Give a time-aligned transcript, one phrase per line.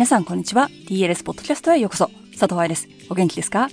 [0.00, 0.70] 皆さんこんにちは。
[0.88, 2.10] DLS ポッドキャストへようこそ。
[2.30, 2.88] 佐藤愛です。
[3.10, 3.68] お元気ですか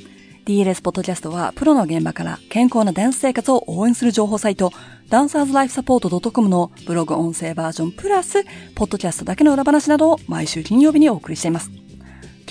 [0.45, 4.73] ?DLS ポッドキャストはプロの現場から健康なダンス生活を応援する情報サイト、
[5.07, 8.43] ダンサーズライフサポート .com のブログ音声バージョンプラス、
[8.75, 11.71] ポッドキャストだけの裏話などを毎週金曜日にお送りしています。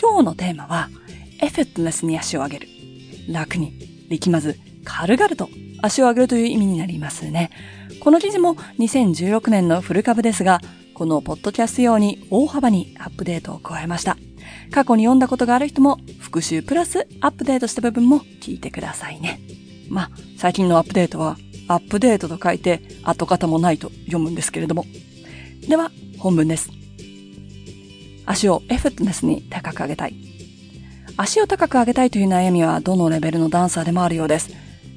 [0.01, 0.89] 今日のテーマは、
[1.43, 2.69] エフェットレスに足を上げる。
[3.29, 3.75] 楽に、
[4.09, 5.51] 力まず、軽々と
[5.83, 7.51] 足を上げるという意味になりますね。
[8.01, 10.63] この記事も2016年のフル株ですが、
[10.97, 14.17] このポッドキャスト用に大幅にアップデートを加えました。
[14.71, 19.39] 過去に読んだことがある人も復習プラスアップデートした部分も聞いてくださいね。
[19.91, 21.37] まあ、最近のアップデートは
[21.69, 24.87] アップデートと書いて跡形もないと読むんですけれども。
[25.69, 26.71] では、本文です。
[28.25, 30.15] 足をエフェトネスに高く上げたい。
[31.19, 34.49] 足を高く上げたいという悩みはどのレベルのダンサーでもあるようです。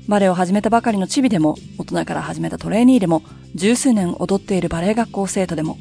[0.07, 3.21] バレエを始めたばかりのチビでも、大人から始めたトレーニーでも、
[3.55, 5.77] 十数年踊っているバレエ学校生徒でも、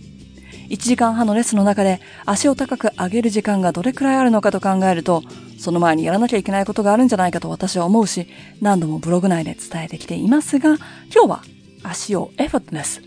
[0.68, 5.22] 1時間半のレッスンの中で足を高く上げる時間がどれくらいあるのかと考えると、
[5.58, 8.28] その前にやらなきゃいけないことがあるんじゃないかと私は思うし、
[8.60, 10.76] 何度もブログ内で伝えてきていますが、
[11.12, 11.42] 今日は
[11.82, 13.02] 足をエフォットネス、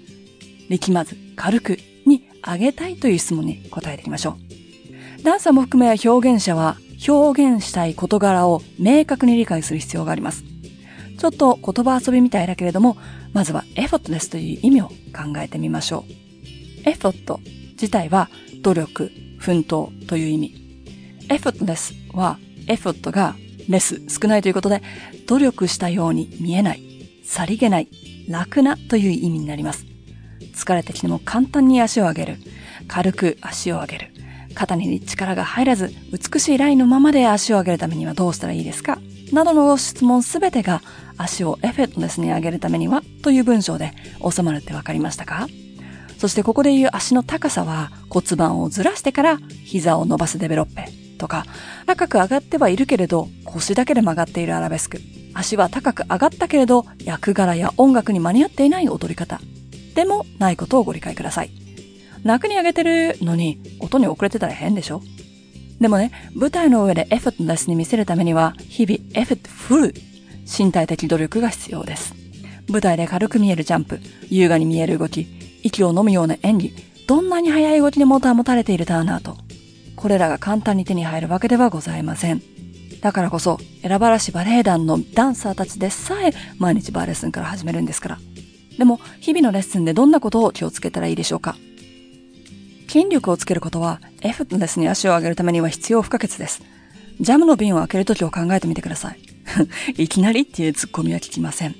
[0.70, 4.38] 力まず軽くに上げたいという質問に答えていきましょ
[5.20, 5.24] う。
[5.24, 6.78] ダンサーも含め表現者は
[7.08, 10.51] 表現したい事柄を明確に理解する必要があります。
[11.22, 12.98] ちょっと言葉遊びみたいだけれども、
[13.32, 14.96] まずはエフォットネスという意味を考
[15.38, 16.90] えてみましょう。
[16.90, 17.40] エフォット
[17.74, 18.28] 自体は
[18.64, 20.56] 努力、奮闘という意味。
[21.30, 23.36] エフォットネスはエフォットが
[23.70, 24.82] レス少ないということで、
[25.28, 26.82] 努力したように見えない、
[27.24, 27.88] さりげない、
[28.28, 29.86] 楽なという意味になります。
[30.56, 32.38] 疲れてきても簡単に足を上げる。
[32.88, 34.08] 軽く足を上げる。
[34.56, 39.00] 肩に力が入らず、美しいラインのままで足を上げるためにはどうしたらいいですか？
[39.32, 40.82] などの質問すべてが
[41.18, 43.94] 足をエフェットネスに上げるためにはという文章で
[44.30, 45.48] 収まるってわかりましたか？
[46.18, 51.46] そしてここで言う足の高さは骨盤をずらしてから膝を伸ばすデベロッペとか、
[51.86, 55.00] 高く上がってはいるけれど腰だけで曲がっているアラベスク。
[55.34, 59.40] 足は高く上がったけれど役柄や音楽に間に合っていない踊り方。
[59.96, 61.52] でもないことをご理解ください。
[62.24, 65.02] 楽に上げてるのに音に遅れてたら変でしょ？
[65.82, 69.94] でもね、舞台の上で effortless に見せるためには日々 effortful
[70.46, 72.14] 身体的努力が必要です。
[72.70, 74.00] 舞台で軽く見えるジャンプ、
[74.30, 75.26] 優雅に見える動き、
[75.64, 76.74] 息を飲むような演技、
[77.08, 79.38] どんなに速い動きでも保たれているターンアウト、
[79.96, 82.44] これらが簡単に手に入るわけではございません。
[83.02, 88.20] だからこそ、素晴らしいバレエ団のダンサーたちでさえ毎日バーレッスンから始めるんですから。
[88.78, 91.56] でも、日々のレッスンでどんなことを気をつけたらいいでしょうか
[92.88, 96.62] 筋力をつけることは、エフトレスに足を上げるためには必要不可欠です。
[97.20, 99.20] ジャムの瓶を開けるときを考えてみてください。
[100.02, 101.76] いきなりっていうツッコミは聞きません。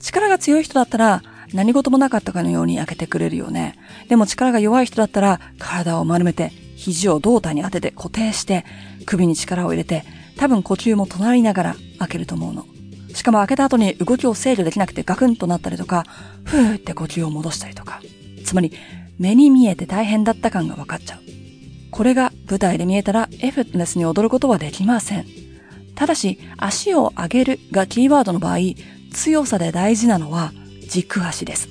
[0.00, 1.22] 力が強い人だったら、
[1.52, 3.76] 何事もなかったかのように開けてくれるよね。
[4.08, 8.64] でも力が弱い人だったら、体を丸めて、肘を胴体に当てて固定して、
[9.04, 10.04] 首に力を入れて、
[10.36, 12.66] 多分呼吸も隣りながら開けると思うの。
[13.14, 16.04] しかも開けた後に動きを制御できなくてガクンとなったりとか、
[16.44, 18.00] ふーって呼吸を戻したりとか。
[18.44, 18.72] つまり、
[19.18, 21.25] 目に見えて大変だった感が分かっちゃう。
[21.96, 25.24] これが舞台で見えたらエフェトネスに踊ることはできません。
[25.94, 28.58] ただし、足を上げるがキーワードの場合、
[29.14, 30.52] 強さで大事なのは
[30.90, 31.70] 軸足です。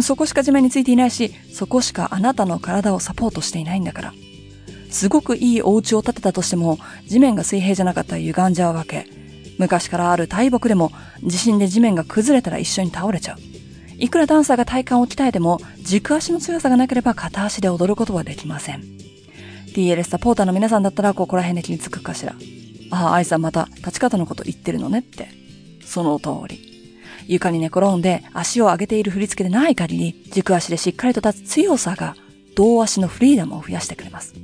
[0.00, 4.14] そこしか地面についていないし、そこしかあなたの体をサポートしていないんだから。
[4.90, 9.06] すごくいいお家を建てたとしても、地面が水平じゃなかったら歪んじゃうわけ。
[9.58, 10.92] 昔からある大木でも、
[11.22, 13.38] 地震で地面が崩れたら一緒に倒れちゃう。
[13.98, 19.07] いくらダンサーが体幹を鍛えても、軸足の強さがなければ片足で踊ることはできません。
[19.74, 22.34] DLS サポーターの皆さんだったらここら辺で気につくかしら。
[22.90, 25.28] ああ、愛さんまた立ち方のこと言ってるのねって。
[25.84, 26.68] その通り。
[27.26, 32.16] 床に寝転んで足を上げている振り付けでない限り、軸足でしっかりと立つ強さが、
[32.56, 34.34] 同足のフリーダムを増やしてくれます。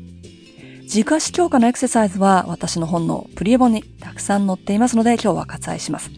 [0.87, 6.11] 軸足強化のエクササイズは私の本のプリエ本にたくさん載っていますので今日は割愛します。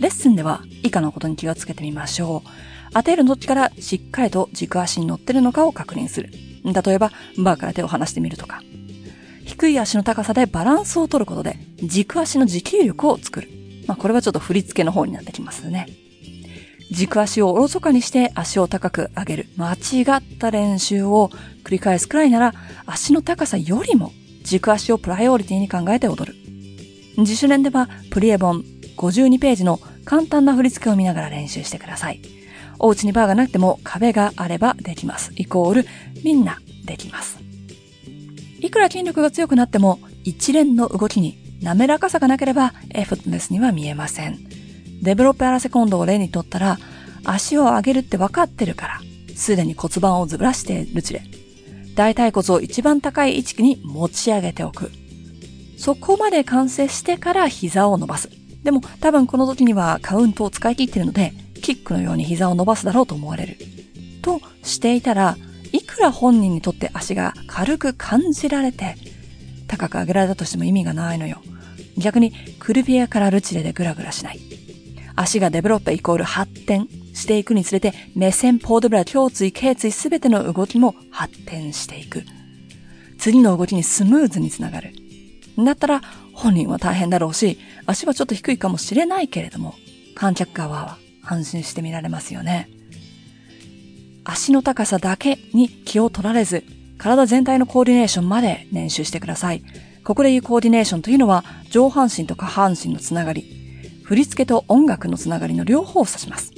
[0.00, 2.48] レッスンでは以下のことに気をつけてみましょう。
[2.94, 6.30] 当てるの時からしっかりと軸足に乗ってるのかを確認する。
[6.64, 8.62] 例えば、バーから手を離してみるとか。
[9.44, 13.48] 低い足の高さでバランスを取ることで軸足の持久力を作る。
[13.86, 15.86] まあ、これはちょっと振り付けの方になってきますね。
[16.90, 19.46] 軸足をおろそかにして足を高く上げる。
[19.56, 21.30] 間違った練習を
[21.64, 22.54] 繰り返すくらいなら、
[22.86, 24.12] 足の高さよりも
[24.42, 26.38] 軸足をプライオリティに考えて踊る。
[27.16, 28.64] 自主練ではプリエボン
[28.96, 32.20] 52ページの簡単な振り付けを見ながら練習してください。
[32.78, 35.32] お家にバーがなくても壁があればできます。
[35.36, 35.86] イコール
[36.24, 37.38] みんなできます。
[38.60, 44.38] いくら筋力が強くなっても一連の動きに滑らかさがなければエフトネスには見えません。
[45.02, 46.78] デベロッペアラセコンドを例にとったら、
[47.24, 49.00] 足を上げるって分かってるから、
[49.36, 51.22] すでに骨盤をずらしてるちで。
[51.94, 54.90] 大腿骨を一番高い位置に持ち上げておく。
[55.76, 58.28] そこまで完成してから膝を伸ばす。
[58.62, 61.32] でも多分この時にはカウントを使い切っているので、
[61.68, 63.58] キックのように膝を伸ばすだろうと思われる。
[64.22, 65.36] としていたら、
[65.70, 68.94] いくら本人にとって足が軽く感じられて、
[69.66, 71.42] 高く上げられたとしても意味がないのよ。
[71.98, 74.40] 逆に、クルビアからルチレでグラグラしない。
[75.14, 82.22] 足がデベロップイコール発展していくにつれて、目線、ポードブラ、胸椎、頸椎すべての動きも発展していく。
[83.18, 84.94] 次の動きにスムーズにつながる。
[85.58, 86.00] だったら、
[86.32, 89.74] 本人は大変だろうし、足はちょっと低いかもしれないけれども、
[90.14, 92.68] 観客側は安心して見られますよね。
[94.24, 96.64] 足の高さだけに気を取られず、
[96.98, 99.62] 体全体のコーディネーションまで練習してください。
[100.04, 106.52] ここで言うコーディネーションというのは、上半身と下半身のつながり、振り付けと音楽のつながりの両方を指します。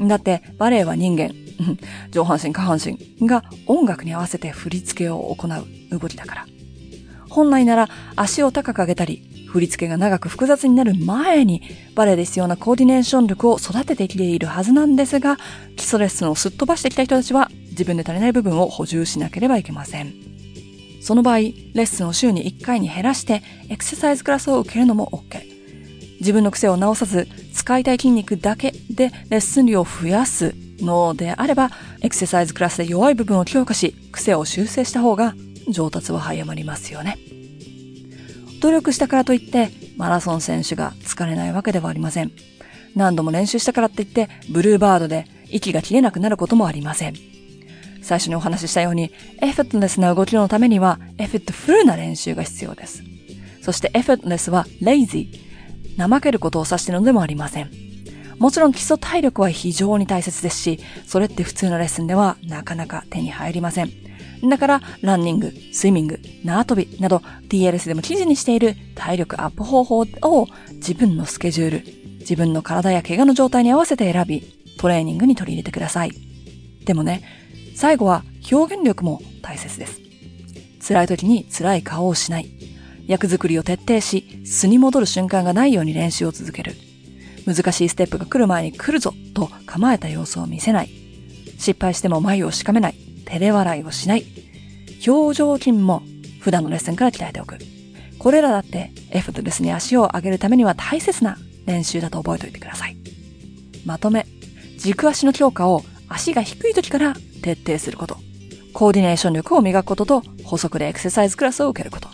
[0.00, 1.32] だって、バレエは人間、
[2.10, 6.46] 上半身下半身が音楽に合わせて振り付けを行う動きだから。
[7.28, 11.62] 本来なら足を高く上げたり、振り付けが長く複雑になる前に、
[11.94, 15.36] バレエで必要なコーディネーション力を育ててきているはずなんですが、
[15.76, 20.12] 基礎レッスンをすっ飛ばしてきた人たちは、自分で足りない部分を補充しなければいけません。
[21.00, 25.44] その場合、レッスンを週に1回に減らして、エクササイズクラスを受けるのも OK。
[26.18, 31.70] 自分の癖を直さず、使いたい筋肉だけでレッスン量を増やすのであれば、
[32.00, 35.36] エクササイズクラスで弱い部分を強化し、癖を修正した方が
[35.68, 37.33] 上達は早まりますよね。
[38.64, 39.68] 努力したからといって、
[39.98, 42.32] マラソン選手が疲れないわけではありません。
[42.94, 47.14] 何度も練習したからって言って、ブルーバードで息が切れなくなることもありません。
[48.00, 49.12] 最初にお話ししたように、
[49.42, 53.02] effortless な動きのためには、 effortful な練習が必要です。
[53.60, 57.70] そして effortless は、 lazy、怠けることを指しているのでもありません。
[58.38, 64.03] もちろん基礎体力は非常に大切ですし、それって普通のレッスンではなかなか手に入りません。
[64.48, 71.84] だから、ランニング、スイミング、縄跳びなど DLS でも記事にしている体力アップ方法を自分のスケジュール、
[72.20, 74.42] 自分の体や怪我の状態に合わせて選び、
[74.78, 76.12] トレーニングに取り入れてください。
[76.84, 77.22] でもね、
[77.74, 80.00] 最後は表現力も大切です。
[80.86, 82.50] 辛い時に辛い顔をしない。
[83.06, 86.74] 役作りを徹底し、素に戻る瞬間がないように練習を続ける。
[87.46, 90.90] 難しいステップが来る前に来るぞと構えた様子を見せない。
[91.58, 93.03] 失敗しても眉をしかめない。
[93.24, 94.24] 照れ笑いをしない。
[95.06, 96.02] 表情筋も
[96.40, 97.58] 普段のレッスンから鍛えておく。
[98.18, 101.36] これらだってエフトレスに足を上げるためには大切な
[101.66, 102.96] 練習だと覚えておいてください。
[103.84, 104.26] まとめ。
[104.78, 108.16] 軸足の強化を足が低い時から徹底すること。
[108.72, 112.08] コーディネーション力を磨くことと補足でエクササイズクラスを受けること。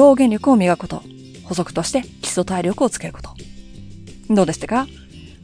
[0.00, 1.02] 表現力を磨くこと。
[1.44, 3.30] 補足として基礎体力をつけること。
[4.30, 4.86] どうでしたか？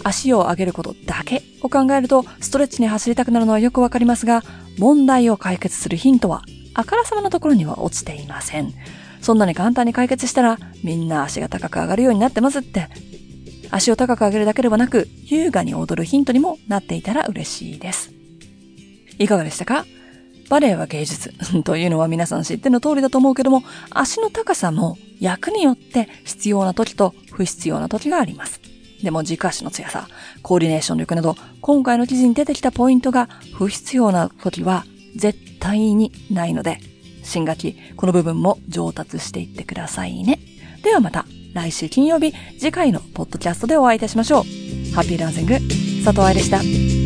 [0.02, 4.42] 足を上げることだけを考えると、ストレッチに走りたくなるのはよくわかりますが、
[4.78, 6.42] 問題を解決するヒントは、
[6.74, 8.72] あからさまなところには落ちていません。
[9.20, 12.88] そんなに簡単に解決したら、みんな足が高く上がるようになってますって。
[13.70, 18.12] 足を高く上げるだけではなく、優雅に踊るヒントにもなっていたら嬉しいです。
[19.18, 19.84] いかがでしたか？
[20.48, 21.32] バレエは芸術
[21.62, 28.60] というのは皆さん知っての通りだと思うけども、足の高さも役によって必要な時と不必要な時があります。
[29.02, 30.08] でも軸足の強さ、
[30.42, 34.84] コーディネーション力など、今回の記事に出てきたポイントが不必要な時は
[35.16, 36.78] 絶対にないので、
[37.22, 40.38] 新学期、この部分も上達していってくださいね。
[40.82, 44.94] ではまた、来週金曜日、次回のポッドキャストでお会いいたしましょう。
[44.94, 45.54] ハッピーランシング、
[46.04, 46.99] 佐藤愛でした。